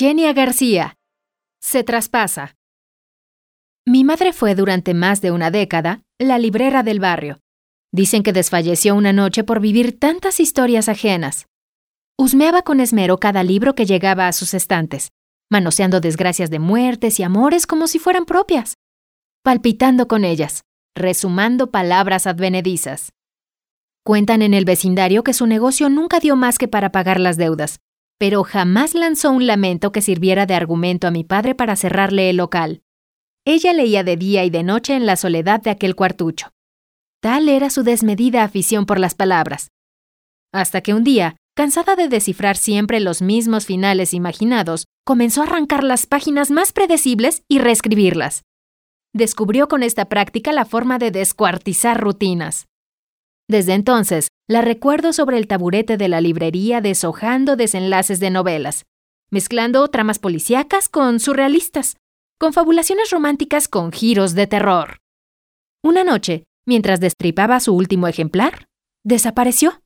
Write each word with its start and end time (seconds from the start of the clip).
Genia 0.00 0.32
García. 0.32 0.96
Se 1.60 1.84
traspasa. 1.84 2.56
Mi 3.86 4.02
madre 4.02 4.32
fue 4.32 4.54
durante 4.54 4.94
más 4.94 5.20
de 5.20 5.30
una 5.30 5.50
década 5.50 6.00
la 6.18 6.38
librera 6.38 6.82
del 6.82 7.00
barrio. 7.00 7.40
Dicen 7.92 8.22
que 8.22 8.32
desfalleció 8.32 8.94
una 8.94 9.12
noche 9.12 9.44
por 9.44 9.60
vivir 9.60 9.98
tantas 9.98 10.40
historias 10.40 10.88
ajenas. 10.88 11.48
Husmeaba 12.16 12.62
con 12.62 12.80
esmero 12.80 13.18
cada 13.18 13.42
libro 13.42 13.74
que 13.74 13.84
llegaba 13.84 14.26
a 14.26 14.32
sus 14.32 14.54
estantes, 14.54 15.10
manoseando 15.50 16.00
desgracias 16.00 16.48
de 16.48 16.60
muertes 16.60 17.20
y 17.20 17.22
amores 17.22 17.66
como 17.66 17.86
si 17.86 17.98
fueran 17.98 18.24
propias, 18.24 18.78
palpitando 19.42 20.08
con 20.08 20.24
ellas, 20.24 20.62
resumando 20.96 21.70
palabras 21.70 22.26
advenedizas. 22.26 23.12
Cuentan 24.02 24.40
en 24.40 24.54
el 24.54 24.64
vecindario 24.64 25.22
que 25.22 25.34
su 25.34 25.46
negocio 25.46 25.90
nunca 25.90 26.20
dio 26.20 26.36
más 26.36 26.56
que 26.56 26.68
para 26.68 26.90
pagar 26.90 27.20
las 27.20 27.36
deudas, 27.36 27.80
pero 28.20 28.44
jamás 28.44 28.94
lanzó 28.94 29.30
un 29.30 29.46
lamento 29.46 29.92
que 29.92 30.02
sirviera 30.02 30.44
de 30.44 30.52
argumento 30.52 31.06
a 31.06 31.10
mi 31.10 31.24
padre 31.24 31.54
para 31.54 31.74
cerrarle 31.74 32.28
el 32.28 32.36
local. 32.36 32.82
Ella 33.46 33.72
leía 33.72 34.04
de 34.04 34.18
día 34.18 34.44
y 34.44 34.50
de 34.50 34.62
noche 34.62 34.94
en 34.94 35.06
la 35.06 35.16
soledad 35.16 35.62
de 35.62 35.70
aquel 35.70 35.96
cuartucho. 35.96 36.50
Tal 37.22 37.48
era 37.48 37.70
su 37.70 37.82
desmedida 37.82 38.44
afición 38.44 38.84
por 38.84 39.00
las 39.00 39.14
palabras. 39.14 39.70
Hasta 40.52 40.82
que 40.82 40.92
un 40.92 41.02
día, 41.02 41.36
cansada 41.56 41.96
de 41.96 42.08
descifrar 42.08 42.58
siempre 42.58 43.00
los 43.00 43.22
mismos 43.22 43.64
finales 43.64 44.12
imaginados, 44.12 44.84
comenzó 45.06 45.40
a 45.40 45.44
arrancar 45.44 45.82
las 45.82 46.04
páginas 46.04 46.50
más 46.50 46.74
predecibles 46.74 47.42
y 47.48 47.58
reescribirlas. 47.58 48.42
Descubrió 49.14 49.66
con 49.66 49.82
esta 49.82 50.10
práctica 50.10 50.52
la 50.52 50.66
forma 50.66 50.98
de 50.98 51.10
descuartizar 51.10 51.98
rutinas. 51.98 52.66
Desde 53.50 53.74
entonces, 53.74 54.28
la 54.48 54.62
recuerdo 54.62 55.12
sobre 55.12 55.36
el 55.36 55.48
taburete 55.48 55.96
de 55.96 56.06
la 56.06 56.20
librería 56.20 56.80
deshojando 56.80 57.56
desenlaces 57.56 58.20
de 58.20 58.30
novelas, 58.30 58.84
mezclando 59.28 59.88
tramas 59.88 60.20
policíacas 60.20 60.88
con 60.88 61.18
surrealistas, 61.18 61.96
confabulaciones 62.38 63.10
románticas 63.10 63.66
con 63.66 63.90
giros 63.90 64.36
de 64.36 64.46
terror. 64.46 64.98
Una 65.82 66.04
noche, 66.04 66.44
mientras 66.64 67.00
destripaba 67.00 67.58
su 67.58 67.74
último 67.74 68.06
ejemplar, 68.06 68.68
desapareció. 69.04 69.82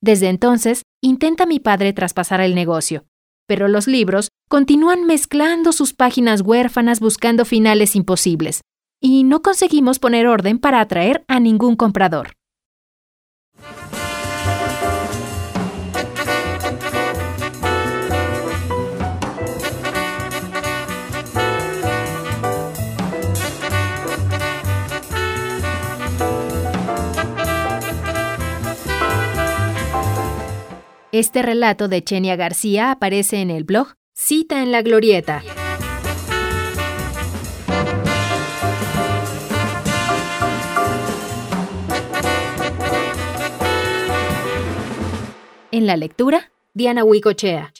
Desde 0.00 0.28
entonces, 0.28 0.82
intenta 1.02 1.46
mi 1.46 1.58
padre 1.58 1.92
traspasar 1.92 2.40
el 2.40 2.54
negocio, 2.54 3.06
pero 3.48 3.66
los 3.66 3.88
libros 3.88 4.28
continúan 4.48 5.04
mezclando 5.04 5.72
sus 5.72 5.94
páginas 5.94 6.42
huérfanas 6.42 7.00
buscando 7.00 7.44
finales 7.44 7.96
imposibles, 7.96 8.60
y 9.02 9.24
no 9.24 9.42
conseguimos 9.42 9.98
poner 9.98 10.28
orden 10.28 10.60
para 10.60 10.80
atraer 10.80 11.24
a 11.26 11.40
ningún 11.40 11.74
comprador. 11.74 12.37
Este 31.18 31.42
relato 31.42 31.88
de 31.88 32.04
Chenia 32.04 32.36
García 32.36 32.92
aparece 32.92 33.40
en 33.40 33.50
el 33.50 33.64
blog 33.64 33.88
Cita 34.14 34.62
en 34.62 34.70
la 34.70 34.82
Glorieta. 34.82 35.42
En 45.72 45.88
la 45.88 45.96
lectura, 45.96 46.52
Diana 46.72 47.02
Huicochea. 47.02 47.72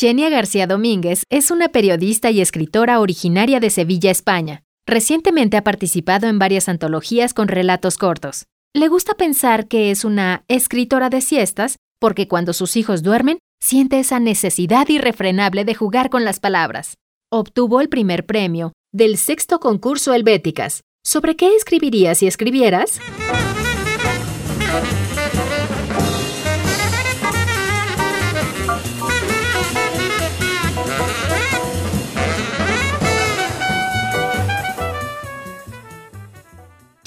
Genia 0.00 0.30
García 0.30 0.66
Domínguez 0.66 1.24
es 1.28 1.50
una 1.50 1.68
periodista 1.68 2.30
y 2.30 2.40
escritora 2.40 3.00
originaria 3.00 3.60
de 3.60 3.68
Sevilla, 3.68 4.10
España. 4.10 4.62
Recientemente 4.86 5.58
ha 5.58 5.62
participado 5.62 6.26
en 6.26 6.38
varias 6.38 6.70
antologías 6.70 7.34
con 7.34 7.48
relatos 7.48 7.98
cortos. 7.98 8.46
Le 8.74 8.88
gusta 8.88 9.12
pensar 9.12 9.68
que 9.68 9.90
es 9.90 10.06
una 10.06 10.42
escritora 10.48 11.10
de 11.10 11.20
siestas 11.20 11.76
porque 12.00 12.28
cuando 12.28 12.54
sus 12.54 12.78
hijos 12.78 13.02
duermen, 13.02 13.40
siente 13.62 13.98
esa 13.98 14.20
necesidad 14.20 14.88
irrefrenable 14.88 15.66
de 15.66 15.74
jugar 15.74 16.08
con 16.08 16.24
las 16.24 16.40
palabras. 16.40 16.94
Obtuvo 17.30 17.82
el 17.82 17.90
primer 17.90 18.24
premio 18.24 18.72
del 18.94 19.18
sexto 19.18 19.60
concurso 19.60 20.14
Helvéticas. 20.14 20.80
¿Sobre 21.04 21.36
qué 21.36 21.54
escribirías 21.54 22.16
si 22.16 22.26
escribieras? 22.26 23.00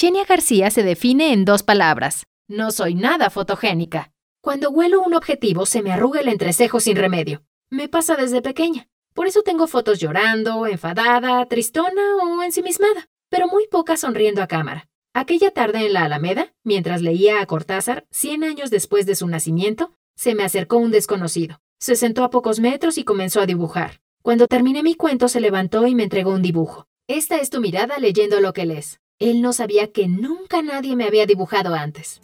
Genia 0.04 0.26
García 0.26 0.70
se 0.70 0.84
define 0.84 1.32
en 1.32 1.46
dos 1.46 1.64
palabras. 1.64 2.26
No 2.50 2.72
soy 2.72 2.94
nada 2.94 3.30
fotogénica. 3.30 4.12
Cuando 4.42 4.70
huelo 4.70 5.02
un 5.02 5.14
objetivo 5.14 5.66
se 5.66 5.82
me 5.82 5.94
arruga 5.94 6.20
el 6.20 6.28
entrecejo 6.28 6.82
sin 6.82 6.98
remedio. 6.98 7.46
Me 7.70 7.88
pasa 7.88 8.18
desde 8.18 8.42
pequeña. 8.42 8.90
Por 9.14 9.28
eso 9.28 9.44
tengo 9.44 9.66
fotos 9.66 10.02
llorando, 10.02 10.68
enfadada, 10.68 11.46
tristona 11.46 12.18
o 12.22 12.44
ensimismada, 12.44 13.08
pero 13.30 13.48
muy 13.48 13.66
pocas 13.68 14.02
sonriendo 14.02 14.44
a 14.44 14.48
cámara. 14.48 14.90
Aquella 15.14 15.52
tarde 15.52 15.86
en 15.86 15.94
la 15.94 16.04
Alameda, 16.04 16.54
mientras 16.66 17.02
leía 17.02 17.40
a 17.40 17.46
Cortázar, 17.46 18.06
cien 18.12 18.44
años 18.44 18.72
después 18.72 19.06
de 19.06 19.16
su 19.16 19.26
nacimiento, 19.30 19.94
se 20.18 20.36
me 20.36 20.44
acercó 20.44 20.76
un 20.76 20.92
desconocido. 20.92 21.62
Se 21.80 21.96
sentó 21.96 22.26
a 22.26 22.30
pocos 22.30 22.60
metros 22.60 22.98
y 22.98 23.06
comenzó 23.06 23.40
a 23.40 23.46
dibujar. 23.46 24.02
Cuando 24.22 24.48
terminé 24.48 24.84
mi 24.84 24.96
cuento 24.96 25.30
se 25.30 25.40
levantó 25.40 25.88
y 25.88 25.96
me 25.96 26.04
entregó 26.04 26.32
un 26.32 26.42
dibujo. 26.42 26.90
Esta 27.08 27.38
es 27.38 27.50
tu 27.50 27.62
mirada 27.62 28.00
leyendo 28.00 28.42
lo 28.42 28.52
que 28.52 28.66
lees. 28.66 29.00
Él 29.24 29.42
no 29.42 29.54
sabía 29.54 29.90
que 29.90 30.10
nunca 30.10 30.62
nadie 30.62 30.98
me 30.98 31.06
había 31.06 31.26
dibujado 31.26 31.74
antes. 31.74 32.20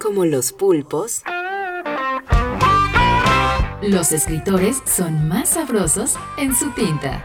Como 0.00 0.24
los 0.24 0.52
pulpos, 0.52 1.22
los 3.80 4.10
escritores 4.10 4.82
son 4.84 5.28
más 5.28 5.50
sabrosos 5.50 6.16
en 6.36 6.52
su 6.56 6.68
tinta 6.70 7.24